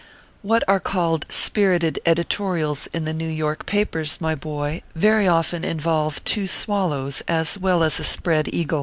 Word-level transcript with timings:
What 0.41 0.63
are 0.67 0.79
called 0.79 1.27
Spirited 1.29 1.99
Editorials 2.07 2.87
in 2.91 3.05
the 3.05 3.13
New 3.13 3.29
York 3.29 3.67
papers, 3.67 4.19
my 4.19 4.33
boy, 4.33 4.81
very 4.95 5.27
often 5.27 5.63
involve 5.63 6.23
two 6.25 6.45
swal 6.45 6.89
lows 6.89 7.21
as 7.27 7.55
well 7.55 7.83
as 7.83 7.99
a 7.99 8.03
spread 8.03 8.49
eagle. 8.51 8.79